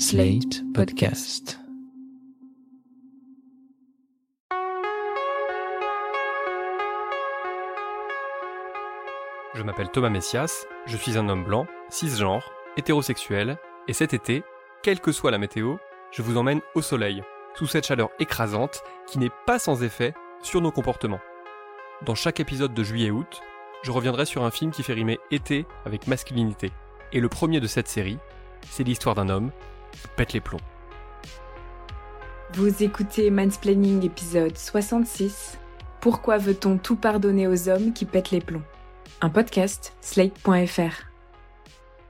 Slate 0.00 0.62
Podcast. 0.74 1.58
Je 9.54 9.62
m'appelle 9.64 9.90
Thomas 9.90 10.08
Messias, 10.08 10.66
je 10.86 10.96
suis 10.96 11.18
un 11.18 11.28
homme 11.28 11.42
blanc, 11.42 11.66
cisgenre, 11.88 12.48
hétérosexuel, 12.76 13.58
et 13.88 13.92
cet 13.92 14.14
été, 14.14 14.44
quelle 14.84 15.00
que 15.00 15.10
soit 15.10 15.32
la 15.32 15.38
météo, 15.38 15.78
je 16.12 16.22
vous 16.22 16.36
emmène 16.36 16.60
au 16.76 16.80
soleil, 16.80 17.24
sous 17.56 17.66
cette 17.66 17.88
chaleur 17.88 18.10
écrasante 18.20 18.84
qui 19.08 19.18
n'est 19.18 19.32
pas 19.46 19.58
sans 19.58 19.82
effet 19.82 20.14
sur 20.44 20.60
nos 20.60 20.70
comportements. 20.70 21.20
Dans 22.02 22.14
chaque 22.14 22.38
épisode 22.38 22.72
de 22.72 22.84
juillet-août, 22.84 23.40
je 23.82 23.90
reviendrai 23.90 24.26
sur 24.26 24.44
un 24.44 24.52
film 24.52 24.70
qui 24.70 24.84
fait 24.84 24.94
rimer 24.94 25.18
été 25.32 25.66
avec 25.84 26.06
masculinité. 26.06 26.70
Et 27.12 27.18
le 27.18 27.28
premier 27.28 27.58
de 27.58 27.66
cette 27.66 27.88
série, 27.88 28.18
c'est 28.70 28.84
l'histoire 28.84 29.16
d'un 29.16 29.28
homme 29.28 29.50
pète 30.16 30.32
les 30.32 30.40
plombs. 30.40 30.60
Vous 32.54 32.82
écoutez 32.82 33.30
Mansplaining 33.30 34.04
épisode 34.04 34.56
66. 34.56 35.58
Pourquoi 36.00 36.38
veut-on 36.38 36.78
tout 36.78 36.96
pardonner 36.96 37.46
aux 37.46 37.68
hommes 37.68 37.92
qui 37.92 38.04
pètent 38.04 38.30
les 38.30 38.40
plombs? 38.40 38.62
Un 39.20 39.30
podcast, 39.30 39.94
slate.fr. 40.00 41.08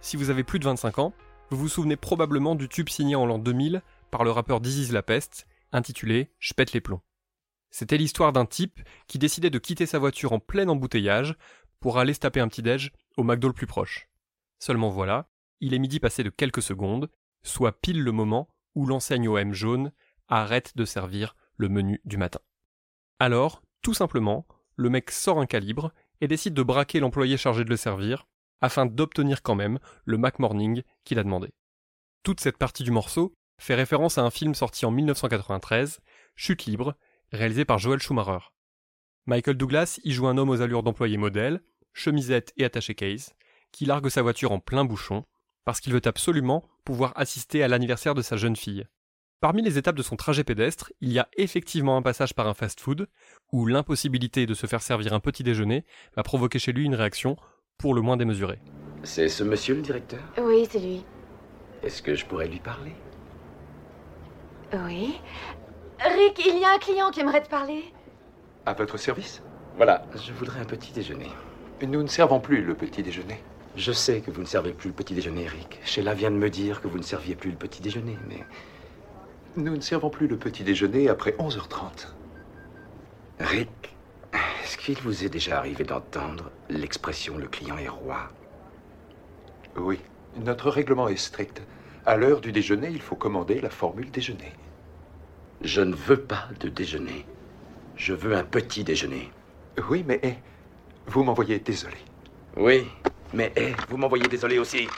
Si 0.01 0.16
vous 0.16 0.30
avez 0.30 0.45
plus 0.45 0.59
de 0.59 0.64
25 0.64 0.98
ans, 0.98 1.12
vous 1.51 1.56
vous 1.56 1.68
souvenez 1.68 1.96
probablement 1.96 2.54
du 2.54 2.68
tube 2.68 2.88
signé 2.88 3.16
en 3.16 3.27
l'an 3.27 3.38
2000 3.38 3.82
par 4.10 4.24
le 4.24 4.30
rappeur 4.30 4.60
Dizzy 4.60 4.92
La 4.92 5.02
Peste, 5.02 5.46
intitulé 5.73 6.30
Je 6.38 6.54
pète 6.54 6.73
les 6.73 6.80
plombs. 6.80 7.01
C'était 7.70 7.98
l'histoire 7.98 8.32
d'un 8.32 8.46
type 8.46 8.80
qui 9.06 9.18
décidait 9.18 9.51
de 9.51 9.59
quitter 9.59 9.87
sa 9.87 9.98
voiture 9.98 10.32
en 10.32 10.38
plein 10.38 10.68
embouteillage 10.68 11.37
pour 11.80 11.98
aller 11.98 12.15
se 12.15 12.20
taper 12.20 12.40
un 12.40 12.48
petit 12.48 12.62
déj 12.62 12.92
au 13.16 13.23
McDo 13.23 13.48
le 13.48 13.54
plus 13.54 13.66
proche. 13.66 14.09
Seulement 14.59 14.88
voilà, 14.88 15.29
il 15.60 15.74
est 15.74 15.79
midi 15.79 16.01
passé 16.01 16.23
de 16.23 16.30
quelques 16.30 16.62
secondes, 16.62 17.09
soit 17.42 17.80
pile 17.80 18.02
le 18.02 18.12
moment 18.12 18.48
où 18.74 18.87
l'enseigne 18.87 19.28
OM 19.28 19.52
jaune 19.52 19.92
arrête 20.29 20.77
de 20.77 20.84
servir 20.84 21.35
le 21.57 21.68
menu 21.68 22.01
du 22.04 22.16
matin. 22.16 22.40
Alors, 23.18 23.62
tout 23.82 23.95
simplement, 23.95 24.46
le 24.76 24.90
mec 24.90 25.10
sort 25.10 25.40
un 25.40 25.46
calibre 25.46 25.93
et 26.21 26.29
décide 26.29 26.54
de 26.54 26.62
braquer 26.62 27.01
l'employé 27.01 27.37
chargé 27.37 27.65
de 27.65 27.71
le 27.71 27.77
servir 27.77 28.27
afin 28.60 28.87
d'obtenir 28.87 29.43
quand 29.43 29.54
même 29.54 29.79
le 30.04 30.18
Mac 30.18 30.38
Morning 30.38 30.82
qu'il 31.04 31.18
a 31.18 31.24
demandé. 31.24 31.51
Toute 32.23 32.40
cette 32.40 32.59
partie 32.59 32.82
du 32.82 32.90
morceau 32.90 33.35
fait 33.59 33.74
référence 33.74 34.18
à 34.18 34.23
un 34.23 34.30
film 34.30 34.55
sorti 34.55 34.87
en 34.87 34.90
1993, 34.90 36.01
Chute 36.37 36.66
libre, 36.66 36.95
réalisé 37.32 37.65
par 37.65 37.79
Joel 37.79 38.01
Schumacher. 38.01 38.51
Michael 39.27 39.57
Douglas 39.57 40.01
y 40.05 40.12
joue 40.12 40.29
un 40.29 40.38
homme 40.38 40.51
aux 40.51 40.62
allures 40.62 40.82
d'employé 40.82 41.16
modèle, 41.16 41.62
chemisette 41.93 42.52
et 42.57 42.65
attaché 42.65 42.95
case, 42.95 43.34
qui 43.73 43.84
largue 43.84 44.09
sa 44.09 44.23
voiture 44.23 44.52
en 44.52 44.60
plein 44.60 44.84
bouchon, 44.84 45.24
parce 45.65 45.80
qu'il 45.80 45.93
veut 45.93 46.07
absolument 46.07 46.65
pouvoir 46.88 47.12
assister 47.16 47.62
à 47.62 47.68
l'anniversaire 47.68 48.14
de 48.14 48.22
sa 48.22 48.38
jeune 48.38 48.56
fille. 48.56 48.86
Parmi 49.42 49.60
les 49.60 49.76
étapes 49.76 49.94
de 49.94 50.02
son 50.02 50.16
trajet 50.16 50.42
pédestre, 50.42 50.90
il 51.02 51.12
y 51.12 51.18
a 51.18 51.28
effectivement 51.36 51.98
un 51.98 52.00
passage 52.00 52.32
par 52.32 52.48
un 52.48 52.54
fast-food, 52.54 53.08
où 53.52 53.66
l'impossibilité 53.66 54.46
de 54.46 54.54
se 54.54 54.66
faire 54.66 54.80
servir 54.80 55.12
un 55.12 55.20
petit 55.20 55.42
déjeuner 55.42 55.84
va 56.16 56.22
provoquer 56.22 56.59
chez 56.59 56.72
lui 56.72 56.86
une 56.86 56.94
réaction 56.94 57.36
pour 57.76 57.92
le 57.92 58.00
moins 58.00 58.16
démesurée. 58.16 58.59
C'est 59.02 59.28
ce 59.28 59.44
monsieur 59.44 59.74
le 59.74 59.82
directeur? 59.82 60.20
Oui, 60.38 60.66
c'est 60.70 60.78
lui. 60.78 61.04
Est-ce 61.82 62.00
que 62.00 62.14
je 62.14 62.24
pourrais 62.24 62.48
lui 62.48 62.59
parler? 62.59 62.94
Oui. 64.72 65.20
Rick, 66.00 66.42
il 66.47 66.59
y 66.59 66.64
a 66.64 66.72
un 66.75 66.78
client 66.78 67.10
qui 67.10 67.20
aimerait 67.20 67.42
te 67.42 67.50
parler. 67.50 67.84
À 68.64 68.72
votre 68.72 68.97
service? 68.97 69.42
Voilà, 69.76 70.06
je 70.14 70.32
voudrais 70.32 70.60
un 70.60 70.64
petit 70.64 70.92
déjeuner. 70.92 71.28
Nous 71.86 72.03
ne 72.03 72.09
servons 72.09 72.41
plus 72.41 72.64
le 72.64 72.75
petit 72.75 73.03
déjeuner. 73.03 73.42
Je 73.78 73.93
sais 73.93 74.22
que 74.22 74.32
vous 74.32 74.41
ne 74.41 74.47
servez 74.47 74.72
plus 74.72 74.88
le 74.88 74.94
petit 74.94 75.15
déjeuner, 75.15 75.47
Rick. 75.47 75.78
Sheila 75.84 76.12
vient 76.12 76.32
de 76.32 76.37
me 76.37 76.50
dire 76.50 76.81
que 76.81 76.88
vous 76.88 76.98
ne 76.98 77.03
serviez 77.04 77.37
plus 77.37 77.53
le 77.53 77.56
petit 77.56 77.81
déjeuner, 77.81 78.19
mais 78.28 78.44
Nous 79.56 79.76
ne 79.76 79.81
servons 79.81 80.10
plus 80.10 80.26
le 80.26 80.37
petit 80.37 80.65
déjeuner 80.65 81.09
après 81.09 81.31
11h30. 81.38 82.09
Rick, 83.38 83.94
est-ce 84.65 84.76
qu'il 84.78 84.99
vous 84.99 85.25
est 85.25 85.28
déjà 85.28 85.59
arrivé 85.59 85.84
d'entendre 85.84 86.50
l'expression 86.69 87.39
le 87.39 87.47
client 87.47 87.78
est 87.78 87.89
roi 87.89 88.33
Oui, 89.77 90.00
notre 90.45 90.71
règlement 90.71 91.06
est 91.06 91.16
strict. 91.16 91.62
À 92.05 92.16
l'heure 92.16 92.41
du 92.41 92.50
déjeuner, 92.50 92.89
il 92.91 93.00
faut 93.00 93.15
commander 93.15 93.60
la 93.60 93.71
formule 93.71 94.10
déjeuner. 94.10 94.53
Je 95.62 95.83
ne 95.83 95.95
veux 95.95 96.21
pas 96.21 96.49
de 96.59 96.69
déjeuner. 96.69 97.25
Je 97.95 98.12
veux 98.12 98.34
un 98.34 98.45
petit 98.45 98.83
déjeuner. 98.83 99.31
Oui, 99.89 100.05
mais 100.05 100.19
eh, 100.25 100.34
vous 101.06 101.22
m'envoyez 101.22 101.60
désolé. 101.60 101.99
Oui, 102.56 102.84
mais 103.33 103.53
eh, 103.56 103.72
vous 103.89 103.97
m'envoyez 103.97 104.27
désolé 104.28 104.59
aussi. 104.59 104.89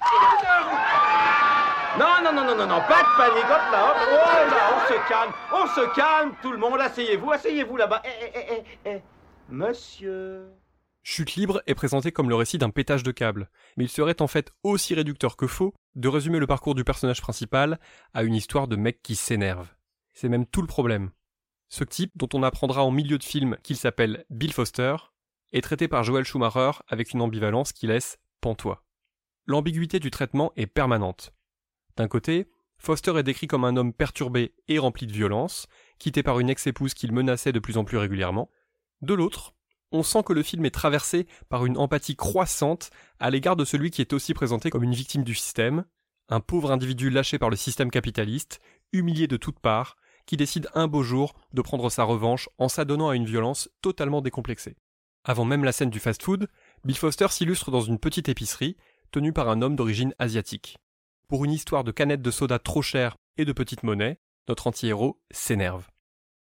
Non, 1.99 2.23
non, 2.23 2.33
non, 2.33 2.45
non, 2.45 2.57
non, 2.57 2.67
non, 2.67 2.81
pas 2.89 3.03
de 3.03 3.17
panique, 3.17 3.45
hop 3.45 3.73
là, 3.73 3.91
hop, 3.91 3.97
oh 4.01 4.51
là, 4.51 4.71
on 4.75 4.89
se 4.89 5.09
calme, 5.09 5.33
on 5.53 5.67
se 5.67 5.95
calme, 5.95 6.33
tout 6.41 6.53
le 6.53 6.59
monde, 6.59 6.81
asseyez-vous, 6.81 7.33
asseyez-vous 7.33 7.77
là-bas. 7.77 8.03
Eh, 8.05 8.09
eh, 8.23 8.31
eh, 8.35 8.63
eh, 8.85 8.91
eh. 8.91 9.01
Monsieur. 9.49 10.47
Chute 11.03 11.35
libre 11.35 11.63
est 11.67 11.75
présenté 11.75 12.13
comme 12.13 12.29
le 12.29 12.37
récit 12.37 12.59
d'un 12.59 12.71
pétage 12.71 13.03
de 13.03 13.11
câble, 13.11 13.51
mais 13.77 13.85
il 13.85 13.89
serait 13.89 14.23
en 14.23 14.29
fait 14.29 14.53
aussi 14.63 14.95
réducteur 14.95 15.37
que 15.37 15.47
faux 15.47 15.75
de 15.97 16.09
résumer 16.09 16.39
le 16.39 16.47
parcours 16.47 16.75
du 16.75 16.85
personnage 16.85 17.21
principal 17.21 17.81
à 18.15 18.23
une 18.23 18.35
histoire 18.35 18.69
de 18.69 18.77
mec 18.77 19.03
qui 19.03 19.17
s'énerve. 19.17 19.69
C'est 20.13 20.29
même 20.29 20.47
tout 20.47 20.61
le 20.61 20.67
problème. 20.67 21.11
Ce 21.69 21.85
type, 21.85 22.13
dont 22.17 22.29
on 22.35 22.43
apprendra 22.43 22.85
en 22.85 22.91
milieu 22.91 23.19
de 23.19 23.25
film 23.25 23.57
qu'il 23.63 23.77
s'appelle 23.77 24.25
Bill 24.31 24.53
Foster, 24.53 24.97
est 25.53 25.61
traité 25.61 25.89
par 25.89 26.05
Joel 26.05 26.25
Schumacher 26.25 26.73
avec 26.89 27.13
une 27.13 27.23
ambivalence 27.23 27.73
qui 27.73 27.87
laisse 27.87 28.19
pantois. 28.41 28.85
L'ambiguïté 29.47 29.99
du 29.99 30.11
traitement 30.11 30.53
est 30.57 30.67
permanente. 30.67 31.33
D'un 31.97 32.09
côté, 32.09 32.49
Foster 32.79 33.19
est 33.19 33.23
décrit 33.23 33.47
comme 33.47 33.65
un 33.65 33.77
homme 33.77 33.93
perturbé 33.93 34.55
et 34.69 34.79
rempli 34.79 35.07
de 35.07 35.13
violence, 35.13 35.67
quitté 35.99 36.23
par 36.23 36.41
une 36.41 36.49
ex-épouse 36.49 36.95
qu'il 36.95 37.13
menaçait 37.13 37.53
de 37.53 37.59
plus 37.59 37.77
en 37.77 37.85
plus 37.85 37.99
régulièrement. 37.99 38.51
De 39.03 39.13
l'autre, 39.13 39.55
on 39.93 40.03
sent 40.03 40.23
que 40.25 40.33
le 40.33 40.43
film 40.43 40.65
est 40.65 40.71
traversé 40.71 41.27
par 41.49 41.67
une 41.67 41.77
empathie 41.77 42.17
croissante 42.17 42.91
à 43.19 43.31
l'égard 43.31 43.57
de 43.57 43.65
celui 43.65 43.91
qui 43.91 44.01
est 44.01 44.13
aussi 44.13 44.35
présenté 44.35 44.71
comme 44.71 44.85
une 44.85 44.95
victime 44.95 45.25
du 45.25 45.35
système, 45.35 45.85
un 46.29 46.41
pauvre 46.41 46.71
individu 46.71 47.11
lâché 47.11 47.39
par 47.39 47.51
le 47.51 47.57
système 47.57 47.91
capitaliste, 47.91 48.61
humilié 48.93 49.27
de 49.27 49.37
toutes 49.37 49.59
parts, 49.59 49.97
qui 50.27 50.37
décide 50.37 50.69
un 50.75 50.87
beau 50.87 51.03
jour 51.03 51.35
de 51.53 51.61
prendre 51.61 51.91
sa 51.91 52.05
revanche 52.05 52.49
en 52.59 52.69
s'adonnant 52.69 53.09
à 53.09 53.17
une 53.17 53.27
violence 53.27 53.69
totalement 53.83 54.23
décomplexée. 54.23 54.77
Avant 55.25 55.45
même 55.45 55.65
la 55.65 55.73
scène 55.73 55.91
du 55.91 56.01
fast-food, 56.01 56.49
Bill 56.85 56.97
Foster 56.97 57.29
s'illustre 57.29 57.71
dans 57.71 57.81
une 57.81 57.99
petite 57.99 58.29
épicerie, 58.29 58.77
tenue 59.11 59.33
par 59.33 59.49
un 59.49 59.61
homme 59.61 59.77
d'origine 59.77 60.15
asiatique. 60.19 60.79
Pour 61.29 61.45
une 61.45 61.53
histoire 61.53 61.85
de 61.85 61.93
canettes 61.93 62.23
de 62.23 62.31
soda 62.31 62.59
trop 62.59 62.83
chères 62.83 63.17
et 63.37 63.45
de 63.45 63.53
petite 63.53 63.83
monnaie, 63.83 64.19
notre 64.49 64.67
anti-héros 64.67 65.21
s'énerve. 65.31 65.89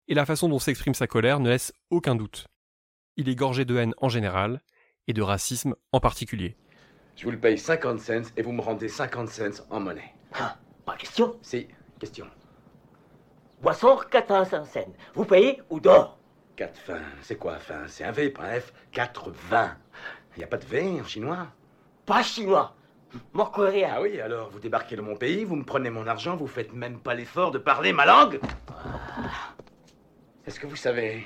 Et 0.07 0.13
la 0.13 0.25
façon 0.25 0.49
dont 0.49 0.59
s'exprime 0.59 0.93
sa 0.93 1.07
colère 1.07 1.39
ne 1.39 1.49
laisse 1.49 1.73
aucun 1.89 2.15
doute. 2.15 2.47
Il 3.17 3.27
est 3.27 3.35
gorgé 3.35 3.65
de 3.65 3.75
haine 3.75 3.93
en 3.97 4.09
général, 4.09 4.61
et 5.09 5.13
de 5.13 5.23
racisme 5.23 5.75
en 5.91 5.99
particulier. 5.99 6.55
Je 7.15 7.25
vous 7.25 7.31
le 7.31 7.39
paye 7.39 7.57
50 7.57 7.99
cents 7.99 8.31
et 8.37 8.43
vous 8.43 8.51
me 8.51 8.61
rendez 8.61 8.87
50 8.87 9.27
cents 9.27 9.65
en 9.71 9.79
monnaie. 9.79 10.13
Ah, 10.33 10.57
pas 10.85 10.95
question. 10.95 11.35
Si, 11.41 11.67
question. 11.99 12.27
Boisson 13.61 13.99
85 14.09 14.65
cents. 14.65 14.93
Vous 15.15 15.25
payez 15.25 15.61
ou 15.71 15.79
dehors 15.79 16.18
4 16.59 16.77
fins, 16.77 16.99
c'est 17.21 17.37
quoi 17.37 17.55
fin 17.55 17.87
C'est 17.87 18.03
un 18.03 18.11
V, 18.11 18.31
pas 18.31 18.43
un 18.43 18.59
F. 18.59 18.73
4 18.91 19.31
20. 19.31 19.77
Il 20.35 20.39
n'y 20.39 20.43
a 20.43 20.47
pas 20.47 20.57
de 20.57 20.65
V 20.65 20.99
en 20.99 21.05
chinois? 21.05 21.47
Pas 22.05 22.21
chinois. 22.21 22.75
Rien. 23.33 23.93
Ah 23.95 24.01
oui, 24.01 24.19
alors 24.19 24.49
vous 24.49 24.59
débarquez 24.59 24.97
dans 24.97 25.03
mon 25.03 25.15
pays, 25.15 25.45
vous 25.45 25.55
me 25.55 25.63
prenez 25.63 25.89
mon 25.89 26.05
argent, 26.05 26.35
vous 26.35 26.47
faites 26.47 26.73
même 26.73 26.99
pas 26.99 27.15
l'effort 27.15 27.51
de 27.51 27.59
parler 27.59 27.93
ma 27.93 28.05
langue 28.05 28.41
Est-ce 30.45 30.59
que 30.59 30.67
vous 30.67 30.75
savez 30.75 31.25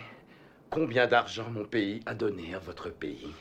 combien 0.70 1.08
d'argent 1.08 1.50
mon 1.50 1.66
pays 1.66 2.02
a 2.06 2.14
donné 2.14 2.54
à 2.54 2.60
votre 2.60 2.92
pays? 2.92 3.34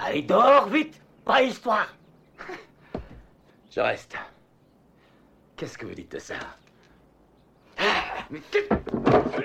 Allez, 0.00 0.22
dehors, 0.22 0.68
vite. 0.68 1.00
Pas 1.24 1.40
histoire. 1.44 1.94
Je 3.70 3.78
reste. 3.78 4.16
Qu'est-ce 5.56 5.78
que 5.78 5.86
vous 5.86 5.94
dites 5.94 6.10
de 6.10 6.18
ça? 6.18 6.34
Mais 8.28 8.40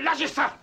Lâchez 0.02 0.28
ça 0.28 0.58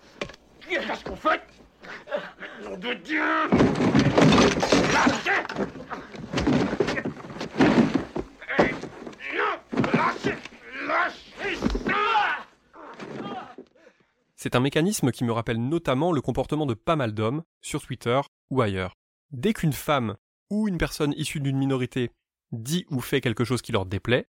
C'est 14.35 14.55
un 14.55 14.59
mécanisme 14.59 15.11
qui 15.11 15.23
me 15.23 15.31
rappelle 15.31 15.57
notamment 15.57 16.11
le 16.11 16.21
comportement 16.21 16.65
de 16.65 16.73
pas 16.73 16.95
mal 16.95 17.13
d'hommes, 17.13 17.43
sur 17.61 17.81
Twitter 17.81 18.19
ou 18.49 18.61
ailleurs. 18.61 18.95
Dès 19.31 19.53
qu'une 19.53 19.73
femme 19.73 20.17
ou 20.49 20.67
une 20.67 20.77
personne 20.77 21.13
issue 21.17 21.39
d'une 21.39 21.57
minorité 21.57 22.11
dit 22.51 22.85
ou 22.89 22.99
fait 22.99 23.21
quelque 23.21 23.45
chose 23.45 23.61
qui 23.61 23.71
leur 23.71 23.85
déplaît, 23.85 24.27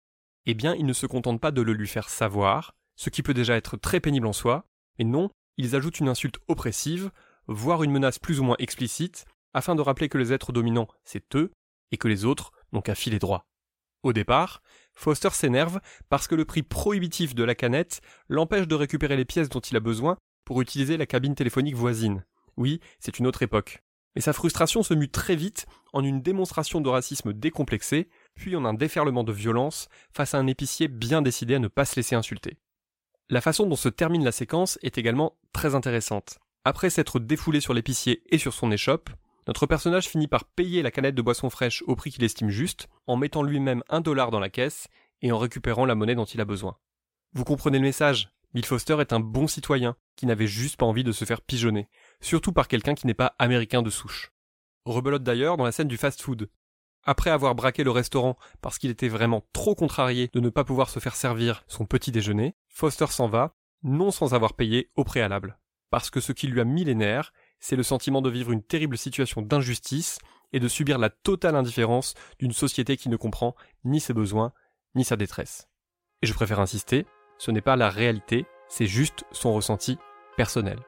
eh 0.46 0.54
bien 0.54 0.74
ils 0.76 0.86
ne 0.86 0.94
se 0.94 1.06
contentent 1.06 1.42
pas 1.42 1.52
de 1.52 1.62
le 1.62 1.74
lui 1.74 1.88
faire 1.88 2.10
savoir, 2.10 2.74
ce 2.96 3.10
qui 3.10 3.22
peut 3.22 3.34
déjà 3.34 3.56
être 3.58 3.78
très 3.78 4.00
pénible 4.00 4.28
en 4.28 4.34
soi, 4.34 4.66
mais 4.98 5.06
non, 5.06 5.30
ils 5.58 5.76
ajoutent 5.76 6.00
une 6.00 6.10
insulte 6.10 6.40
oppressive, 6.48 7.12
voire 7.48 7.84
une 7.84 7.92
menace 7.92 8.20
plus 8.20 8.40
ou 8.40 8.44
moins 8.44 8.56
explicite, 8.60 9.26
afin 9.54 9.76
de 9.76 9.82
rappeler 9.82 10.10
que 10.10 10.18
les 10.18 10.34
êtres 10.34 10.52
dominants, 10.52 10.88
c'est 11.04 11.36
eux, 11.36 11.52
et 11.92 11.98
que 11.98 12.08
les 12.08 12.26
autres 12.26 12.52
n'ont 12.72 12.82
qu'à 12.82 12.96
filer 12.96 13.20
droit. 13.20 13.46
Au 14.04 14.14
départ, 14.14 14.62
Foster 14.94 15.30
s'énerve 15.32 15.80
parce 16.10 16.28
que 16.28 16.36
le 16.36 16.46
prix 16.46 16.64
prohibitif 16.64 17.36
de 17.36 17.44
la 17.44 17.56
canette 17.56 18.02
l'empêche 18.30 18.68
de 18.68 18.76
récupérer 18.76 19.18
les 19.18 19.26
pièces 19.26 19.50
dont 19.50 19.60
il 19.60 19.76
a 19.76 19.82
besoin 19.82 20.18
pour 20.46 20.62
utiliser 20.62 20.98
la 20.98 21.06
cabine 21.06 21.36
téléphonique 21.36 21.76
voisine. 21.76 22.26
Oui, 22.56 22.80
c'est 23.00 23.20
une 23.20 23.28
autre 23.28 23.44
époque. 23.44 23.84
Mais 24.16 24.22
sa 24.22 24.34
frustration 24.34 24.82
se 24.82 24.94
mue 24.94 25.10
très 25.10 25.36
vite 25.36 25.68
en 25.94 26.04
une 26.04 26.22
démonstration 26.22 26.82
de 26.82 26.90
racisme 26.90 27.34
décomplexé, 27.34 28.10
puis 28.36 28.56
en 28.56 28.66
un 28.66 28.74
déferlement 28.74 29.24
de 29.24 29.32
violence 29.32 29.90
face 30.12 30.34
à 30.34 30.40
un 30.40 30.48
épicier 30.48 30.88
bien 30.88 31.22
décidé 31.22 31.56
à 31.56 31.60
ne 31.60 31.68
pas 31.68 31.86
se 31.86 31.96
laisser 31.96 32.16
insulter. 32.16 32.58
La 33.30 33.42
façon 33.42 33.66
dont 33.66 33.76
se 33.76 33.90
termine 33.90 34.24
la 34.24 34.32
séquence 34.32 34.80
est 34.84 34.98
également 34.98 35.38
très 35.52 35.76
intéressante. 35.76 36.40
Après 36.64 36.90
s'être 36.90 37.20
défoulé 37.20 37.60
sur 37.60 37.74
l'épicier 37.74 38.24
et 38.30 38.38
sur 38.38 38.54
son 38.54 38.72
échoppe, 38.72 39.10
notre 39.48 39.66
personnage 39.66 40.08
finit 40.08 40.30
par 40.30 40.46
payer 40.46 40.82
la 40.82 40.92
canette 40.92 41.16
de 41.16 41.22
boisson 41.22 41.50
fraîche 41.50 41.84
au 41.88 41.98
prix 41.98 42.12
qu'il 42.12 42.24
estime 42.24 42.50
juste, 42.50 42.88
en 43.06 43.18
mettant 43.18 43.44
lui-même 43.44 43.84
un 43.90 44.00
dollar 44.00 44.32
dans 44.32 44.40
la 44.40 44.50
caisse 44.50 44.88
et 45.22 45.34
en 45.34 45.38
récupérant 45.40 45.86
la 45.86 45.96
monnaie 45.96 46.16
dont 46.16 46.24
il 46.24 46.40
a 46.40 46.46
besoin. 46.46 46.78
Vous 47.34 47.44
comprenez 47.44 47.80
le 47.80 47.84
message? 47.84 48.30
Bill 48.54 48.66
Foster 48.66 48.96
est 49.02 49.12
un 49.12 49.20
bon 49.20 49.48
citoyen 49.48 49.98
qui 50.16 50.26
n'avait 50.26 50.48
juste 50.48 50.78
pas 50.78 50.86
envie 50.86 51.04
de 51.04 51.12
se 51.12 51.26
faire 51.26 51.42
pigeonner, 51.42 51.90
surtout 52.22 52.54
par 52.54 52.70
quelqu'un 52.70 52.96
qui 52.96 53.08
n'est 53.08 53.14
pas 53.14 53.36
américain 53.40 53.82
de 53.82 53.90
souche. 53.90 54.32
Rebelote 54.86 55.24
d'ailleurs 55.24 55.58
dans 55.58 55.66
la 55.66 55.74
scène 55.74 55.90
du 55.90 55.98
fast-food. 55.98 56.50
Après 57.04 57.30
avoir 57.30 57.56
braqué 57.56 57.84
le 57.84 57.92
restaurant 57.92 58.38
parce 58.62 58.78
qu'il 58.78 58.90
était 58.90 59.08
vraiment 59.08 59.44
trop 59.54 59.76
contrarié 59.76 60.30
de 60.34 60.40
ne 60.40 60.50
pas 60.50 60.64
pouvoir 60.64 60.90
se 60.90 61.00
faire 61.00 61.16
servir 61.16 61.64
son 61.68 61.86
petit 61.86 62.12
déjeuner, 62.12 62.56
Foster 62.68 63.08
s'en 63.08 63.28
va, 63.30 63.56
non 63.84 64.12
sans 64.12 64.34
avoir 64.34 64.54
payé 64.54 64.92
au 64.96 65.04
préalable. 65.04 65.58
Parce 65.90 66.10
que 66.10 66.20
ce 66.20 66.34
qui 66.34 66.48
lui 66.48 66.60
a 66.60 66.66
mis 66.66 66.84
les 66.84 66.96
nerfs, 66.96 67.32
c'est 67.60 67.76
le 67.76 67.84
sentiment 67.84 68.22
de 68.22 68.30
vivre 68.30 68.52
une 68.52 68.64
terrible 68.64 68.98
situation 68.98 69.42
d'injustice 69.42 70.20
et 70.54 70.60
de 70.60 70.68
subir 70.68 70.98
la 70.98 71.10
totale 71.10 71.56
indifférence 71.56 72.14
d'une 72.40 72.52
société 72.52 72.98
qui 72.98 73.10
ne 73.10 73.16
comprend 73.16 73.56
ni 73.84 74.00
ses 74.00 74.14
besoins, 74.14 74.54
ni 74.96 75.04
sa 75.04 75.16
détresse. 75.16 75.70
Et 76.22 76.28
je 76.28 76.34
préfère 76.34 76.60
insister, 76.60 77.06
ce 77.38 77.52
n'est 77.52 77.62
pas 77.62 77.76
la 77.76 77.90
réalité, 77.90 78.46
c'est 78.70 78.88
juste 78.88 79.24
son 79.32 79.54
ressenti 79.54 79.98
personnel. 80.36 80.80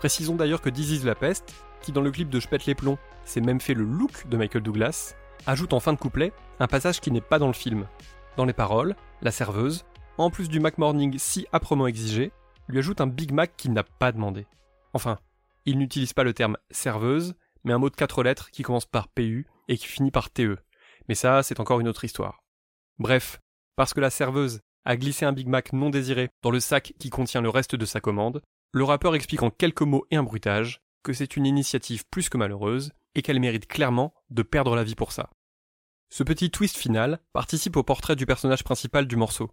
Précisons 0.00 0.34
d'ailleurs 0.34 0.62
que 0.62 0.70
This 0.70 1.04
la 1.04 1.14
peste, 1.14 1.54
qui 1.82 1.92
dans 1.92 2.00
le 2.00 2.10
clip 2.10 2.30
de 2.30 2.40
Je 2.40 2.48
pète 2.48 2.64
les 2.64 2.74
plombs 2.74 2.96
s'est 3.26 3.42
même 3.42 3.60
fait 3.60 3.74
le 3.74 3.84
look 3.84 4.26
de 4.30 4.38
Michael 4.38 4.62
Douglas, 4.62 5.14
ajoute 5.46 5.74
en 5.74 5.80
fin 5.80 5.92
de 5.92 5.98
couplet 5.98 6.32
un 6.58 6.66
passage 6.68 7.02
qui 7.02 7.10
n'est 7.10 7.20
pas 7.20 7.38
dans 7.38 7.48
le 7.48 7.52
film. 7.52 7.86
Dans 8.38 8.46
les 8.46 8.54
paroles, 8.54 8.96
la 9.20 9.30
serveuse, 9.30 9.84
en 10.16 10.30
plus 10.30 10.48
du 10.48 10.58
Mac 10.58 10.78
Morning 10.78 11.18
si 11.18 11.46
âprement 11.52 11.86
exigé, 11.86 12.32
lui 12.66 12.78
ajoute 12.78 13.02
un 13.02 13.06
Big 13.08 13.30
Mac 13.30 13.58
qu'il 13.58 13.74
n'a 13.74 13.82
pas 13.82 14.10
demandé. 14.10 14.46
Enfin, 14.94 15.18
il 15.66 15.76
n'utilise 15.76 16.14
pas 16.14 16.24
le 16.24 16.32
terme 16.32 16.56
serveuse, 16.70 17.34
mais 17.64 17.74
un 17.74 17.78
mot 17.78 17.90
de 17.90 17.94
quatre 17.94 18.22
lettres 18.22 18.50
qui 18.50 18.62
commence 18.62 18.86
par 18.86 19.08
PU 19.08 19.48
et 19.68 19.76
qui 19.76 19.86
finit 19.86 20.10
par 20.10 20.30
TE. 20.30 20.56
Mais 21.10 21.14
ça, 21.14 21.42
c'est 21.42 21.60
encore 21.60 21.78
une 21.78 21.88
autre 21.88 22.04
histoire. 22.04 22.42
Bref, 22.98 23.38
parce 23.76 23.92
que 23.92 24.00
la 24.00 24.08
serveuse 24.08 24.60
a 24.86 24.96
glissé 24.96 25.26
un 25.26 25.32
Big 25.32 25.46
Mac 25.46 25.74
non 25.74 25.90
désiré 25.90 26.30
dans 26.40 26.50
le 26.50 26.58
sac 26.58 26.94
qui 26.98 27.10
contient 27.10 27.42
le 27.42 27.50
reste 27.50 27.74
de 27.74 27.84
sa 27.84 28.00
commande, 28.00 28.40
le 28.72 28.84
rappeur 28.84 29.14
explique 29.16 29.42
en 29.42 29.50
quelques 29.50 29.82
mots 29.82 30.06
et 30.10 30.16
un 30.16 30.22
bruitage 30.22 30.80
que 31.02 31.12
c'est 31.12 31.36
une 31.36 31.46
initiative 31.46 32.04
plus 32.08 32.28
que 32.28 32.36
malheureuse 32.36 32.92
et 33.14 33.22
qu'elle 33.22 33.40
mérite 33.40 33.66
clairement 33.66 34.14
de 34.30 34.42
perdre 34.42 34.76
la 34.76 34.84
vie 34.84 34.94
pour 34.94 35.12
ça. 35.12 35.30
Ce 36.08 36.22
petit 36.22 36.50
twist 36.50 36.76
final 36.76 37.20
participe 37.32 37.76
au 37.76 37.82
portrait 37.82 38.16
du 38.16 38.26
personnage 38.26 38.62
principal 38.62 39.06
du 39.06 39.16
morceau. 39.16 39.50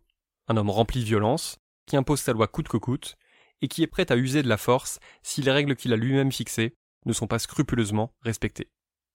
Un 0.48 0.58
homme 0.58 0.70
rempli 0.70 1.02
de 1.02 1.06
violence, 1.06 1.58
qui 1.88 1.98
impose 1.98 2.20
sa 2.20 2.34
loi 2.34 2.48
coûte 2.48 2.68
que 2.68 2.78
coûte, 2.78 3.16
et 3.62 3.68
qui 3.68 3.82
est 3.82 3.88
prêt 3.88 4.12
à 4.12 4.18
user 4.18 4.44
de 4.44 4.50
la 4.50 4.58
force 4.58 5.00
si 5.24 5.42
les 5.42 5.52
règles 5.52 5.76
qu'il 5.76 5.94
a 5.94 5.98
lui-même 5.98 6.32
fixées 6.32 6.76
ne 7.06 7.14
sont 7.14 7.28
pas 7.28 7.40
scrupuleusement 7.40 8.14
respectées. 8.22 8.70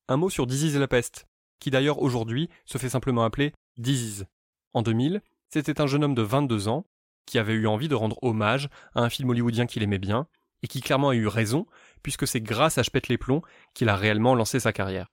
Un 0.08 0.16
mot 0.16 0.30
sur 0.30 0.46
Disease 0.46 0.74
et 0.74 0.80
la 0.80 0.88
peste, 0.88 1.26
qui 1.60 1.70
d'ailleurs 1.70 2.02
aujourd'hui 2.02 2.48
se 2.64 2.78
fait 2.78 2.88
simplement 2.88 3.22
appeler 3.22 3.52
Disease. 3.76 4.26
En 4.72 4.82
2000, 4.82 5.22
c'était 5.48 5.80
un 5.80 5.86
jeune 5.86 6.02
homme 6.02 6.14
de 6.14 6.22
22 6.22 6.66
ans 6.66 6.86
qui 7.26 7.38
avait 7.38 7.54
eu 7.54 7.66
envie 7.66 7.88
de 7.88 7.94
rendre 7.94 8.18
hommage 8.22 8.68
à 8.94 9.00
un 9.00 9.10
film 9.10 9.30
hollywoodien 9.30 9.66
qu'il 9.66 9.82
aimait 9.82 9.98
bien, 9.98 10.26
et 10.62 10.68
qui 10.68 10.80
clairement 10.80 11.10
a 11.10 11.14
eu 11.14 11.26
raison, 11.26 11.66
puisque 12.02 12.26
c'est 12.26 12.40
grâce 12.40 12.78
à 12.78 12.82
Je 12.82 12.90
pète 12.90 13.08
les 13.08 13.18
plombs 13.18 13.42
qu'il 13.74 13.88
a 13.88 13.96
réellement 13.96 14.34
lancé 14.34 14.60
sa 14.60 14.72
carrière. 14.72 15.12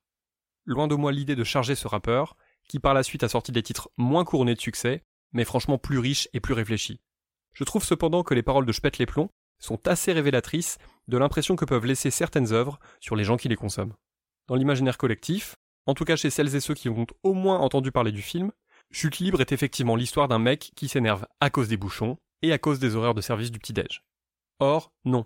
Loin 0.65 0.87
de 0.87 0.95
moi 0.95 1.11
l'idée 1.11 1.35
de 1.35 1.43
charger 1.43 1.75
ce 1.75 1.87
rappeur, 1.87 2.35
qui 2.67 2.79
par 2.79 2.93
la 2.93 3.03
suite 3.03 3.23
a 3.23 3.29
sorti 3.29 3.51
des 3.51 3.63
titres 3.63 3.89
moins 3.97 4.23
couronnés 4.23 4.55
de 4.55 4.61
succès, 4.61 5.03
mais 5.33 5.45
franchement 5.45 5.77
plus 5.77 5.99
riches 5.99 6.27
et 6.33 6.39
plus 6.39 6.53
réfléchis. 6.53 7.01
Je 7.53 7.63
trouve 7.63 7.83
cependant 7.83 8.23
que 8.23 8.33
les 8.33 8.43
paroles 8.43 8.65
de 8.65 8.71
Je 8.71 8.81
pète 8.81 8.99
les 8.99 9.05
plombs 9.05 9.31
sont 9.57 9.87
assez 9.87 10.13
révélatrices 10.13 10.77
de 11.07 11.17
l'impression 11.17 11.55
que 11.55 11.65
peuvent 11.65 11.85
laisser 11.85 12.11
certaines 12.11 12.53
œuvres 12.53 12.79
sur 12.99 13.15
les 13.15 13.23
gens 13.23 13.37
qui 13.37 13.49
les 13.49 13.55
consomment. 13.55 13.95
Dans 14.47 14.55
l'imaginaire 14.55 14.97
collectif, 14.97 15.55
en 15.85 15.93
tout 15.93 16.05
cas 16.05 16.15
chez 16.15 16.29
celles 16.29 16.55
et 16.55 16.59
ceux 16.59 16.75
qui 16.75 16.89
ont 16.89 17.05
au 17.23 17.33
moins 17.33 17.59
entendu 17.59 17.91
parler 17.91 18.11
du 18.11 18.21
film, 18.21 18.51
Chute 18.91 19.19
libre 19.19 19.39
est 19.39 19.51
effectivement 19.51 19.95
l'histoire 19.95 20.27
d'un 20.27 20.39
mec 20.39 20.71
qui 20.75 20.87
s'énerve 20.87 21.27
à 21.39 21.49
cause 21.49 21.67
des 21.67 21.77
bouchons 21.77 22.17
et 22.41 22.51
à 22.51 22.57
cause 22.57 22.79
des 22.79 22.95
horaires 22.95 23.13
de 23.13 23.21
service 23.21 23.51
du 23.51 23.59
petit-déj. 23.59 24.03
Or, 24.59 24.91
non. 25.05 25.25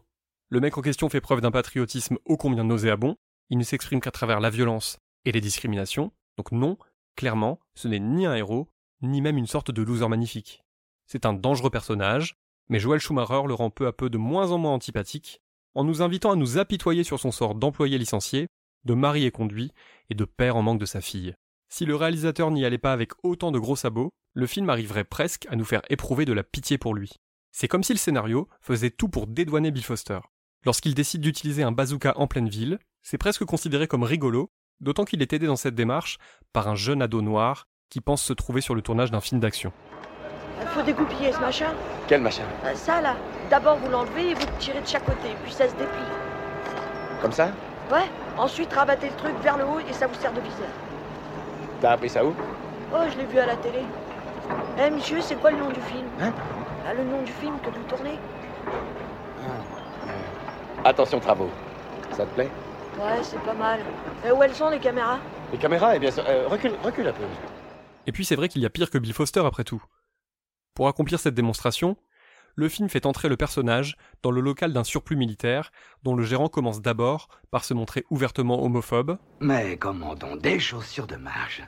Le 0.50 0.60
mec 0.60 0.78
en 0.78 0.82
question 0.82 1.10
fait 1.10 1.22
preuve 1.22 1.40
d'un 1.40 1.52
patriotisme 1.52 2.18
ô 2.26 2.36
combien 2.36 2.66
nauséabond, 2.66 3.16
il 3.50 3.58
ne 3.58 3.64
s'exprime 3.64 4.02
qu'à 4.02 4.12
travers 4.12 4.42
la 4.42 4.50
violence 4.50 4.98
et 5.26 5.32
les 5.32 5.42
discriminations, 5.42 6.12
donc 6.38 6.52
non, 6.52 6.78
clairement, 7.16 7.60
ce 7.74 7.88
n'est 7.88 8.00
ni 8.00 8.26
un 8.26 8.36
héros, 8.36 8.68
ni 9.02 9.22
même 9.22 9.38
une 9.38 9.48
sorte 9.48 9.72
de 9.72 9.82
loser 9.82 10.10
magnifique. 10.10 10.64
C'est 11.08 11.26
un 11.26 11.34
dangereux 11.34 11.70
personnage, 11.70 12.36
mais 12.70 12.80
Joel 12.80 13.00
Schumacher 13.00 13.44
le 13.48 13.54
rend 13.54 13.70
peu 13.70 13.88
à 13.88 13.94
peu 13.94 14.10
de 14.10 14.18
moins 14.18 14.52
en 14.52 14.58
moins 14.58 14.74
antipathique, 14.74 15.42
en 15.74 15.84
nous 15.84 16.02
invitant 16.02 16.32
à 16.32 16.36
nous 16.36 16.58
apitoyer 16.58 17.04
sur 17.04 17.20
son 17.20 17.32
sort 17.32 17.56
d'employé 17.56 17.98
licencié, 17.98 18.48
de 18.84 18.94
mari 18.94 19.26
et 19.26 19.32
conduit, 19.32 19.72
et 20.10 20.16
de 20.16 20.26
père 20.26 20.58
en 20.58 20.62
manque 20.62 20.80
de 20.80 20.86
sa 20.86 21.02
fille. 21.02 21.34
Si 21.76 21.86
le 21.86 21.96
réalisateur 21.96 22.52
n'y 22.52 22.66
allait 22.66 22.78
pas 22.78 22.94
avec 22.94 23.14
autant 23.24 23.50
de 23.50 23.58
gros 23.58 23.76
sabots, 23.76 24.12
le 24.36 24.46
film 24.46 24.70
arriverait 24.70 25.06
presque 25.06 25.48
à 25.50 25.56
nous 25.56 25.66
faire 25.66 25.82
éprouver 25.90 26.24
de 26.24 26.32
la 26.32 26.44
pitié 26.44 26.78
pour 26.78 26.94
lui. 26.94 27.14
C'est 27.52 27.68
comme 27.68 27.82
si 27.82 27.94
le 27.94 27.98
scénario 27.98 28.48
faisait 28.62 28.92
tout 28.92 29.10
pour 29.10 29.26
dédouaner 29.26 29.72
Bill 29.72 29.84
Foster. 29.84 30.20
Lorsqu'il 30.68 30.94
décide 30.94 31.22
d'utiliser 31.22 31.64
un 31.64 31.72
bazooka 31.72 32.14
en 32.16 32.28
pleine 32.28 32.48
ville, 32.48 32.78
c'est 33.02 33.18
presque 33.18 33.44
considéré 33.46 33.88
comme 33.88 34.04
rigolo, 34.04 34.52
d'autant 34.82 35.04
qu'il 35.04 35.24
est 35.24 35.34
aidé 35.34 35.48
dans 35.48 35.56
cette 35.56 35.74
démarche 35.74 36.20
par 36.54 36.68
un 36.68 36.76
jeune 36.76 37.02
ado 37.02 37.24
noir 37.24 37.66
qui 37.90 38.02
pense 38.02 38.22
se 38.22 38.34
trouver 38.34 38.62
sur 38.62 38.76
le 38.76 38.84
tournage 38.84 39.10
d'un 39.10 39.20
film 39.20 39.42
d'action. 39.42 39.74
Il 40.62 40.68
faut 40.68 40.84
dégoupiller 40.84 41.32
ce 41.32 41.40
machin. 41.40 41.74
Quel 42.08 42.22
machin? 42.22 42.46
Euh, 42.66 42.76
Ça 42.76 43.02
là. 43.02 43.18
D'abord 43.50 43.78
vous 43.78 43.90
l'enlevez 43.90 44.30
et 44.30 44.34
vous 44.36 44.46
le 44.46 44.60
tirez 44.60 44.80
de 44.80 44.88
chaque 44.88 45.06
côté, 45.08 45.30
puis 45.44 45.52
ça 45.52 45.68
se 45.68 45.74
déplie. 45.74 46.06
Comme 47.20 47.32
ça? 47.32 47.52
Ouais. 47.92 48.06
Ensuite 48.38 48.72
rabattez 48.72 49.10
le 49.10 49.16
truc 49.16 49.34
vers 49.42 49.58
le 49.58 49.64
haut 49.66 49.80
et 49.80 49.94
ça 49.94 50.06
vous 50.06 50.22
sert 50.22 50.34
de 50.34 50.40
viseur. 50.40 50.70
T'as 51.84 51.92
appris 51.92 52.08
ça 52.10 52.24
où 52.24 52.34
Oh, 52.94 53.02
je 53.12 53.18
l'ai 53.18 53.26
vu 53.26 53.38
à 53.40 53.46
la 53.46 53.58
télé. 53.58 53.80
Eh 54.80 54.90
monsieur, 54.90 55.20
c'est 55.20 55.36
quoi 55.36 55.52
le 55.52 55.58
nom 55.58 55.68
du 55.70 55.82
film 55.82 56.06
Hein 56.22 56.32
Ah, 56.88 56.94
Le 56.94 57.04
nom 57.04 57.22
du 57.24 57.32
film 57.34 57.60
que 57.60 57.70
vous 57.70 57.84
tournez 57.90 58.18
Attention 60.86 61.20
travaux. 61.20 61.50
Ça 62.12 62.26
te 62.26 62.34
plaît 62.36 62.50
Ouais, 62.98 63.22
c'est 63.22 63.40
pas 63.42 63.54
mal. 63.54 63.82
Et 64.26 64.32
où 64.32 64.42
elles 64.42 64.54
sont 64.56 64.70
les 64.70 64.80
caméras 64.80 65.20
Les 65.52 65.58
caméras, 65.58 65.98
eh 65.98 66.00
bien 66.00 66.10
sûr. 66.12 66.24
euh, 66.26 66.48
recule, 66.48 66.72
recule 66.86 67.08
un 67.10 67.12
peu. 67.12 67.24
Et 68.08 68.14
puis 68.14 68.24
c'est 68.24 68.38
vrai 68.38 68.48
qu'il 68.48 68.62
y 68.62 68.66
a 68.66 68.70
pire 68.70 68.90
que 68.90 68.98
Bill 68.98 69.14
Foster 69.14 69.42
après 69.46 69.66
tout. 69.66 69.84
Pour 70.76 70.88
accomplir 70.88 71.20
cette 71.20 71.36
démonstration, 71.36 71.98
le 72.56 72.70
film 72.70 72.90
fait 72.90 73.06
entrer 73.06 73.30
le 73.30 73.38
personnage 73.38 73.96
dans 74.22 74.32
le 74.32 74.42
local 74.42 74.74
d'un 74.74 74.84
surplus 74.84 75.16
militaire 75.16 75.72
dont 76.04 76.16
le 76.16 76.24
gérant 76.24 76.50
commence 76.50 76.82
d'abord 76.82 77.28
par 77.52 77.64
se 77.64 77.74
montrer 77.74 78.06
ouvertement 78.10 78.64
homophobe, 78.64 79.18
Mais 79.40 79.78
commandons 79.78 80.36
des 80.36 80.60
chaussures 80.60 81.08
de 81.08 81.16
marche. 81.16 81.62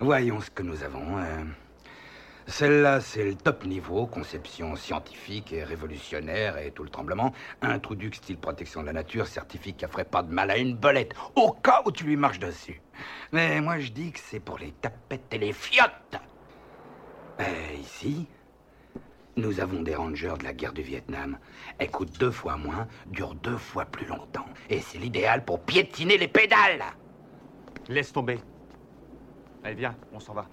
Voyons 0.00 0.40
ce 0.40 0.50
que 0.50 0.62
nous 0.62 0.82
avons. 0.82 1.18
euh. 1.18 1.44
Celle-là, 2.48 3.00
c'est 3.00 3.24
le 3.24 3.34
top 3.34 3.64
niveau, 3.64 4.06
conception 4.06 4.76
scientifique 4.76 5.52
et 5.52 5.64
révolutionnaire 5.64 6.58
et 6.58 6.70
tout 6.70 6.84
le 6.84 6.90
tremblement. 6.90 7.32
Un 7.60 7.80
style 8.12 8.38
protection 8.38 8.82
de 8.82 8.86
la 8.86 8.92
nature 8.92 9.26
certifie 9.26 9.74
qu'elle 9.74 9.88
ferait 9.90 10.04
pas 10.04 10.22
de 10.22 10.32
mal 10.32 10.52
à 10.52 10.56
une 10.56 10.76
bolette, 10.76 11.12
au 11.34 11.50
cas 11.50 11.82
où 11.84 11.90
tu 11.90 12.04
lui 12.04 12.16
marches 12.16 12.38
dessus. 12.38 12.80
Mais 13.32 13.60
moi, 13.60 13.80
je 13.80 13.90
dis 13.90 14.12
que 14.12 14.20
c'est 14.20 14.38
pour 14.38 14.58
les 14.58 14.70
tapettes 14.72 15.32
et 15.32 15.38
les 15.38 15.52
fiottes. 15.52 16.20
Et 17.40 17.78
ici, 17.80 18.28
nous 19.36 19.60
avons 19.60 19.82
des 19.82 19.94
rangers 19.94 20.34
de 20.38 20.44
la 20.44 20.52
guerre 20.52 20.72
du 20.72 20.82
Vietnam. 20.82 21.38
Elles 21.78 21.90
coûtent 21.90 22.18
deux 22.18 22.30
fois 22.30 22.56
moins, 22.56 22.88
durent 23.06 23.34
deux 23.34 23.58
fois 23.58 23.84
plus 23.84 24.06
longtemps. 24.06 24.46
Et 24.70 24.80
c'est 24.80 24.98
l'idéal 24.98 25.44
pour 25.44 25.60
piétiner 25.60 26.18
les 26.18 26.28
pédales. 26.28 26.84
Laisse 27.88 28.12
tomber. 28.12 28.38
Allez, 29.62 29.74
viens, 29.74 29.96
on 30.12 30.20
s'en 30.20 30.34
va. 30.34 30.48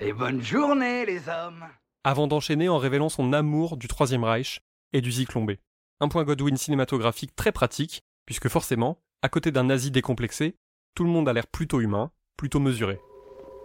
Et 0.00 0.12
bonne 0.12 0.42
journée, 0.42 1.04
les 1.06 1.28
hommes 1.28 1.66
avant 2.08 2.26
d'enchaîner 2.26 2.70
en 2.70 2.78
révélant 2.78 3.10
son 3.10 3.34
amour 3.34 3.76
du 3.76 3.86
Troisième 3.86 4.24
Reich 4.24 4.62
et 4.94 5.02
du 5.02 5.12
Zyklon 5.12 5.44
B. 5.44 5.52
Un 6.00 6.08
point 6.08 6.24
Godwin 6.24 6.56
cinématographique 6.56 7.36
très 7.36 7.52
pratique, 7.52 8.02
puisque 8.24 8.48
forcément, 8.48 8.98
à 9.20 9.28
côté 9.28 9.50
d'un 9.50 9.64
nazi 9.64 9.90
décomplexé, 9.90 10.56
tout 10.94 11.04
le 11.04 11.10
monde 11.10 11.28
a 11.28 11.34
l'air 11.34 11.46
plutôt 11.46 11.80
humain, 11.80 12.10
plutôt 12.38 12.60
mesuré. 12.60 12.98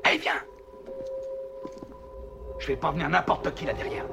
Allez, 0.04 0.18
viens 0.18 0.44
Je 2.60 2.68
vais 2.68 2.76
pas 2.76 2.92
venir 2.92 3.08
n'importe 3.08 3.54
qui 3.56 3.66
là 3.66 3.74
derrière. 3.74 4.06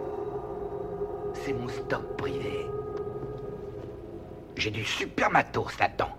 C'est 1.45 1.53
mon 1.53 1.69
stock 1.69 2.17
privé. 2.17 2.67
J'ai 4.57 4.71
du 4.71 4.85
super 4.85 5.31
matos 5.31 5.79
là-dedans. 5.79 6.11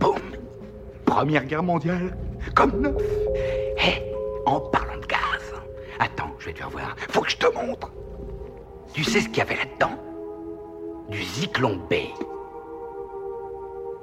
Boum 0.00 0.20
Première 1.04 1.44
guerre 1.44 1.62
mondiale, 1.62 2.16
comme 2.54 2.80
neuf. 2.80 3.02
Hé, 3.76 4.12
en 4.44 4.60
parlant 4.60 4.98
de 5.00 5.06
gaz. 5.06 5.54
Attends, 6.00 6.34
je 6.38 6.46
vais 6.46 6.52
te 6.52 6.58
faire 6.58 6.70
voir. 6.70 6.96
Faut 7.10 7.20
que 7.20 7.30
je 7.30 7.36
te 7.36 7.46
montre. 7.54 7.92
Tu 8.92 9.04
sais 9.04 9.20
ce 9.20 9.28
qu'il 9.28 9.38
y 9.38 9.42
avait 9.42 9.56
là-dedans? 9.56 9.96
Du 11.08 11.22
Zyklon 11.22 11.76
B. 11.88 11.94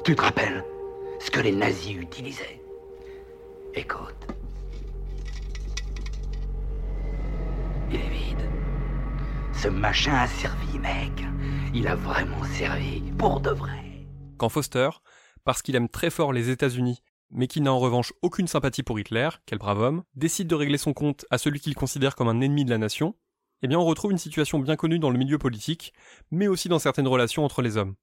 Tu 0.06 0.16
te 0.16 0.22
rappelles 0.22 0.64
ce 1.20 1.30
que 1.30 1.42
les 1.42 1.52
nazis 1.52 1.96
utilisaient? 1.96 2.62
Écoute. 3.74 4.28
Il 7.90 7.96
est 7.98 8.10
vide. 8.10 8.50
Machin 9.70 10.14
a 10.14 10.28
servi, 10.28 10.80
mec. 10.80 11.12
Il 11.74 11.88
a 11.88 11.96
vraiment 11.96 12.44
servi. 12.44 13.02
Pour 13.18 13.40
de 13.42 13.52
vrai. 13.52 14.06
Quand 14.38 14.50
Foster, 14.50 14.90
parce 15.44 15.62
qu'il 15.62 15.76
aime 15.76 15.90
très 15.90 16.10
fort 16.10 16.34
les 16.34 16.50
États-Unis, 16.50 17.02
mais 17.32 17.48
qu'il 17.48 17.64
n'a 17.64 17.74
en 17.74 17.80
revanche 17.80 18.14
aucune 18.22 18.48
sympathie 18.48 18.84
pour 18.84 19.00
Hitler, 19.00 19.30
quel 19.46 19.60
brave 19.60 19.80
homme, 19.80 20.04
décide 20.16 20.48
de 20.48 20.56
régler 20.56 20.78
son 20.78 20.94
compte 20.94 21.26
à 21.32 21.38
celui 21.38 21.60
qu'il 21.60 21.76
considère 21.76 22.16
comme 22.16 22.28
un 22.28 22.42
ennemi 22.42 22.66
de 22.66 22.70
la 22.70 22.78
nation, 22.78 23.16
eh 23.62 23.68
bien 23.68 23.80
on 23.80 23.86
retrouve 23.86 24.12
une 24.12 24.18
situation 24.18 24.60
bien 24.60 24.76
connue 24.76 25.00
dans 25.00 25.10
le 25.10 25.18
milieu 25.18 25.38
politique, 25.38 25.94
mais 26.32 26.48
aussi 26.48 26.70
dans 26.70 26.80
certaines 26.80 27.08
relations 27.08 27.44
entre 27.44 27.62
les 27.62 27.78
hommes. 27.78 27.96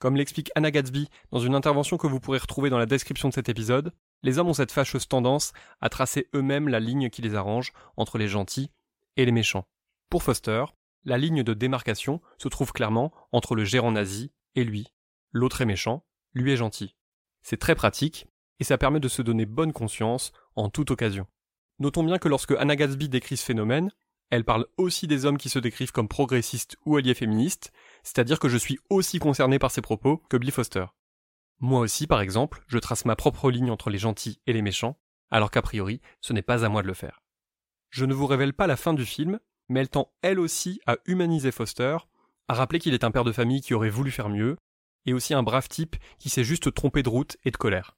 Comme 0.00 0.16
l'explique 0.16 0.50
Anna 0.54 0.70
Gatsby 0.70 1.08
dans 1.30 1.38
une 1.38 1.54
intervention 1.54 1.96
que 1.96 2.06
vous 2.06 2.20
pourrez 2.20 2.38
retrouver 2.38 2.68
dans 2.68 2.78
la 2.78 2.86
description 2.86 3.28
de 3.28 3.34
cet 3.34 3.48
épisode, 3.48 3.92
les 4.22 4.38
hommes 4.38 4.48
ont 4.48 4.54
cette 4.54 4.72
fâcheuse 4.72 5.06
tendance 5.06 5.52
à 5.80 5.88
tracer 5.88 6.28
eux-mêmes 6.34 6.68
la 6.68 6.80
ligne 6.80 7.10
qui 7.10 7.22
les 7.22 7.34
arrange 7.34 7.72
entre 7.96 8.18
les 8.18 8.28
gentils 8.28 8.70
et 9.16 9.24
les 9.24 9.32
méchants. 9.32 9.66
Pour 10.10 10.22
Foster, 10.22 10.64
la 11.04 11.18
ligne 11.18 11.42
de 11.42 11.54
démarcation 11.54 12.20
se 12.38 12.48
trouve 12.48 12.72
clairement 12.72 13.12
entre 13.32 13.54
le 13.54 13.64
gérant 13.64 13.92
nazi 13.92 14.32
et 14.54 14.64
lui. 14.64 14.92
L'autre 15.32 15.60
est 15.60 15.66
méchant, 15.66 16.04
lui 16.32 16.52
est 16.52 16.56
gentil. 16.56 16.96
C'est 17.42 17.58
très 17.58 17.74
pratique, 17.74 18.26
et 18.60 18.64
ça 18.64 18.78
permet 18.78 19.00
de 19.00 19.08
se 19.08 19.22
donner 19.22 19.46
bonne 19.46 19.72
conscience 19.72 20.32
en 20.56 20.70
toute 20.70 20.90
occasion. 20.90 21.26
Notons 21.78 22.04
bien 22.04 22.18
que 22.18 22.28
lorsque 22.28 22.52
Anna 22.52 22.76
Gatsby 22.76 23.08
décrit 23.08 23.36
ce 23.36 23.44
phénomène, 23.44 23.90
elle 24.30 24.44
parle 24.44 24.66
aussi 24.76 25.06
des 25.06 25.26
hommes 25.26 25.38
qui 25.38 25.48
se 25.48 25.58
décrivent 25.58 25.92
comme 25.92 26.08
progressistes 26.08 26.76
ou 26.86 26.96
alliés 26.96 27.14
féministes, 27.14 27.72
c'est-à-dire 28.02 28.38
que 28.38 28.48
je 28.48 28.56
suis 28.56 28.78
aussi 28.90 29.18
concerné 29.18 29.58
par 29.58 29.70
ces 29.70 29.82
propos 29.82 30.18
que 30.28 30.36
Bill 30.36 30.50
Foster. 30.50 30.86
Moi 31.60 31.80
aussi, 31.80 32.06
par 32.06 32.20
exemple, 32.20 32.62
je 32.66 32.78
trace 32.78 33.04
ma 33.04 33.16
propre 33.16 33.50
ligne 33.50 33.70
entre 33.70 33.90
les 33.90 33.98
gentils 33.98 34.40
et 34.46 34.52
les 34.52 34.62
méchants, 34.62 34.98
alors 35.30 35.50
qu'a 35.50 35.62
priori, 35.62 36.00
ce 36.20 36.32
n'est 36.32 36.42
pas 36.42 36.64
à 36.64 36.68
moi 36.68 36.82
de 36.82 36.86
le 36.86 36.94
faire. 36.94 37.22
Je 37.90 38.04
ne 38.04 38.14
vous 38.14 38.26
révèle 38.26 38.54
pas 38.54 38.66
la 38.66 38.76
fin 38.76 38.94
du 38.94 39.04
film, 39.04 39.38
mais 39.68 39.80
elle 39.80 39.88
tend 39.88 40.12
elle 40.22 40.38
aussi 40.38 40.80
à 40.86 40.96
humaniser 41.06 41.52
Foster, 41.52 41.96
à 42.48 42.54
rappeler 42.54 42.78
qu'il 42.78 42.94
est 42.94 43.04
un 43.04 43.10
père 43.10 43.24
de 43.24 43.32
famille 43.32 43.60
qui 43.60 43.74
aurait 43.74 43.90
voulu 43.90 44.10
faire 44.10 44.28
mieux, 44.28 44.56
et 45.06 45.12
aussi 45.12 45.34
un 45.34 45.42
brave 45.42 45.68
type 45.68 45.96
qui 46.18 46.30
s'est 46.30 46.44
juste 46.44 46.72
trompé 46.72 47.02
de 47.02 47.08
route 47.08 47.36
et 47.44 47.50
de 47.50 47.56
colère. 47.56 47.96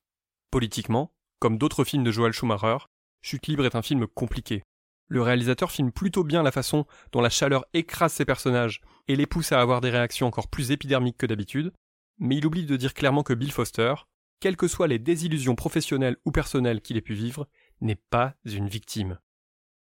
Politiquement, 0.51 1.13
comme 1.39 1.59
d'autres 1.59 1.85
films 1.85 2.05
de 2.05 2.11
Joel 2.11 2.33
Schumacher, 2.33 2.79
Chute 3.23 3.47
libre 3.47 3.67
est 3.67 3.75
un 3.75 3.83
film 3.83 4.07
compliqué. 4.07 4.63
Le 5.09 5.23
réalisateur 5.23 5.71
filme 5.71 5.93
plutôt 5.93 6.25
bien 6.25 6.43
la 6.43 6.53
façon 6.53 6.87
dont 7.13 7.21
la 7.21 7.31
chaleur 7.31 7.65
écrase 7.75 8.13
ses 8.13 8.25
personnages 8.25 8.81
et 9.09 9.17
les 9.17 9.27
pousse 9.27 9.53
à 9.53 9.61
avoir 9.61 9.81
des 9.81 9.91
réactions 9.91 10.27
encore 10.27 10.49
plus 10.49 10.71
épidermiques 10.71 11.19
que 11.19 11.27
d'habitude, 11.27 11.73
mais 12.19 12.37
il 12.37 12.47
oublie 12.47 12.67
de 12.67 12.77
dire 12.77 12.95
clairement 12.95 13.23
que 13.23 13.35
Bill 13.35 13.53
Foster, 13.53 13.95
quelles 14.41 14.57
que 14.57 14.69
soient 14.69 14.89
les 14.89 14.99
désillusions 14.99 15.55
professionnelles 15.55 16.17
ou 16.25 16.33
personnelles 16.33 16.81
qu'il 16.81 16.97
ait 16.97 17.03
pu 17.03 17.15
vivre, 17.15 17.49
n'est 17.81 18.01
pas 18.11 18.35
une 18.45 18.69
victime. 18.69 19.19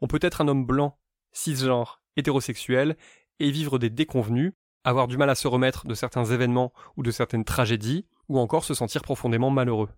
On 0.01 0.07
peut 0.07 0.19
être 0.21 0.41
un 0.41 0.47
homme 0.47 0.65
blanc, 0.65 0.99
cisgenre, 1.33 2.01
hétérosexuel, 2.15 2.97
et 3.39 3.51
vivre 3.51 3.79
des 3.79 3.89
déconvenus, 3.89 4.53
avoir 4.83 5.07
du 5.07 5.17
mal 5.17 5.29
à 5.29 5.35
se 5.35 5.47
remettre 5.47 5.85
de 5.87 5.93
certains 5.93 6.25
événements 6.25 6.73
ou 6.97 7.03
de 7.03 7.11
certaines 7.11 7.45
tragédies, 7.45 8.05
ou 8.29 8.39
encore 8.39 8.63
se 8.63 8.73
sentir 8.73 9.01
profondément 9.01 9.49
malheureux. 9.49 9.89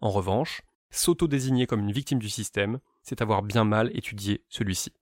En 0.00 0.10
revanche, 0.10 0.62
s'auto-désigner 0.90 1.66
comme 1.66 1.80
une 1.80 1.92
victime 1.92 2.18
du 2.18 2.30
système, 2.30 2.78
c'est 3.02 3.22
avoir 3.22 3.42
bien 3.42 3.64
mal 3.64 3.90
étudié 3.94 4.44
celui-ci. 4.48 4.92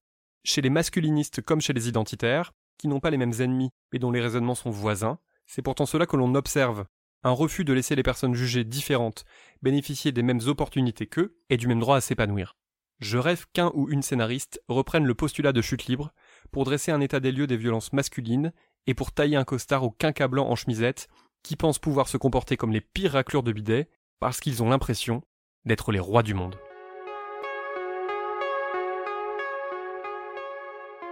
Chez 0.43 0.61
les 0.61 0.69
masculinistes 0.69 1.41
comme 1.41 1.61
chez 1.61 1.73
les 1.73 1.87
identitaires, 1.87 2.53
qui 2.77 2.87
n'ont 2.87 2.99
pas 2.99 3.11
les 3.11 3.17
mêmes 3.17 3.39
ennemis 3.39 3.69
mais 3.91 3.99
dont 3.99 4.11
les 4.11 4.21
raisonnements 4.21 4.55
sont 4.55 4.71
voisins, 4.71 5.19
c'est 5.45 5.61
pourtant 5.61 5.85
cela 5.85 6.05
que 6.05 6.17
l'on 6.17 6.35
observe, 6.35 6.85
un 7.23 7.31
refus 7.31 7.63
de 7.63 7.73
laisser 7.73 7.95
les 7.95 8.03
personnes 8.03 8.33
jugées 8.33 8.63
différentes 8.63 9.23
bénéficier 9.61 10.11
des 10.11 10.23
mêmes 10.23 10.41
opportunités 10.47 11.07
qu'eux 11.07 11.37
et 11.49 11.57
du 11.57 11.67
même 11.67 11.79
droit 11.79 11.97
à 11.97 12.01
s'épanouir. 12.01 12.57
Je 13.03 13.17
rêve 13.17 13.47
qu'un 13.51 13.69
ou 13.73 13.89
une 13.89 14.01
scénariste 14.01 14.61
reprenne 14.69 15.05
le 15.05 15.13
postulat 15.13 15.51
de 15.51 15.61
chute 15.61 15.87
libre 15.87 16.13
pour 16.53 16.63
dresser 16.63 16.89
un 16.89 17.01
état 17.01 17.19
des 17.19 17.33
lieux 17.33 17.47
des 17.47 17.57
violences 17.57 17.91
masculines 17.91 18.53
et 18.87 18.93
pour 18.93 19.11
tailler 19.11 19.35
un 19.35 19.43
costard 19.43 19.83
au 19.83 19.91
quinca 19.91 20.29
blanc 20.29 20.47
en 20.47 20.55
chemisette 20.55 21.09
qui 21.43 21.57
pensent 21.57 21.79
pouvoir 21.79 22.07
se 22.07 22.15
comporter 22.15 22.55
comme 22.55 22.71
les 22.71 22.79
pires 22.79 23.11
raclures 23.11 23.43
de 23.43 23.51
bidet 23.51 23.89
parce 24.21 24.39
qu'ils 24.39 24.63
ont 24.63 24.69
l'impression 24.69 25.21
d'être 25.65 25.91
les 25.91 25.99
rois 25.99 26.23
du 26.23 26.33
monde. 26.33 26.55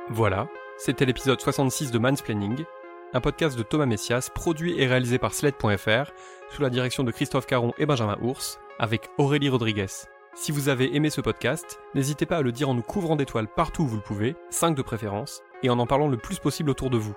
Voilà, 0.10 0.48
c'était 0.77 1.03
l'épisode 1.03 1.41
66 1.41 1.91
de 1.91 2.00
Mansplaining, 2.00 2.63
un 3.12 3.19
podcast 3.19 3.57
de 3.57 3.63
Thomas 3.63 3.86
Messias 3.86 4.29
produit 4.33 4.79
et 4.79 4.88
réalisé 4.88 5.19
par 5.19 5.33
Sled.fr 5.33 6.13
sous 6.51 6.62
la 6.62 6.69
direction 6.69 7.03
de 7.03 7.12
Christophe 7.12 7.48
Caron 7.48 7.74
et 7.77 7.86
Benjamin 7.86 8.17
Ours 8.21 8.60
avec 8.79 9.10
Aurélie 9.17 9.50
Rodriguez. 9.50 9.88
Si 10.33 10.53
vous 10.53 10.69
avez 10.69 10.95
aimé 10.95 11.09
ce 11.09 11.19
podcast, 11.19 11.79
n'hésitez 11.93 12.25
pas 12.25 12.38
à 12.38 12.41
le 12.41 12.53
dire 12.53 12.69
en 12.69 12.73
nous 12.73 12.81
couvrant 12.81 13.17
d'étoiles 13.17 13.50
partout 13.50 13.83
où 13.83 13.88
vous 13.88 13.97
le 13.97 14.01
pouvez, 14.01 14.35
5 14.50 14.75
de 14.75 14.81
préférence, 14.81 15.43
et 15.61 15.69
en 15.69 15.77
en 15.77 15.85
parlant 15.85 16.07
le 16.07 16.17
plus 16.17 16.39
possible 16.39 16.69
autour 16.69 16.89
de 16.89 16.97
vous. 16.97 17.15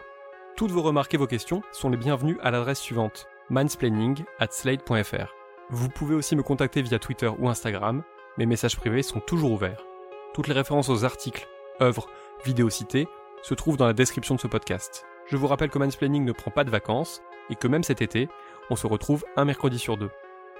Toutes 0.57 0.73
vos 0.73 0.83
remarques 0.83 1.15
et 1.15 1.19
vos 1.19 1.29
questions 1.29 1.63
sont 1.71 1.91
les 1.91 1.97
bienvenues 1.97 2.39
à 2.43 2.51
l'adresse 2.51 2.81
suivante 2.81 3.29
mansplaining 3.51 4.25
at 4.41 4.49
slate.fr. 4.51 5.33
Vous 5.71 5.89
pouvez 5.89 6.15
aussi 6.15 6.35
me 6.35 6.43
contacter 6.43 6.83
via 6.83 6.99
Twitter 6.99 7.31
ou 7.39 7.49
Instagram, 7.49 8.03
mes 8.37 8.47
messages 8.47 8.77
privés 8.77 9.03
sont 9.03 9.21
toujours 9.21 9.53
ouverts. 9.53 9.85
Toutes 10.33 10.49
les 10.49 10.55
références 10.55 10.89
aux 10.89 11.05
articles, 11.05 11.47
œuvres, 11.81 12.09
vidéos 12.45 12.71
citées 12.71 13.07
se 13.43 13.55
trouvent 13.55 13.77
dans 13.77 13.87
la 13.87 13.93
description 13.93 14.35
de 14.35 14.41
ce 14.41 14.49
podcast. 14.49 15.07
Je 15.27 15.37
vous 15.37 15.47
rappelle 15.47 15.71
que 15.71 15.79
Mansplaining 15.79 16.25
ne 16.25 16.33
prend 16.33 16.51
pas 16.51 16.65
de 16.65 16.71
vacances 16.71 17.23
et 17.49 17.55
que 17.55 17.69
même 17.69 17.85
cet 17.85 18.03
été, 18.03 18.29
on 18.71 18.77
se 18.77 18.87
retrouve 18.87 19.25
un 19.37 19.45
mercredi 19.45 19.79
sur 19.79 19.97
deux. 19.97 20.11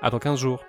À 0.03 0.11
dans 0.11 0.19
15 0.19 0.39
jours. 0.39 0.65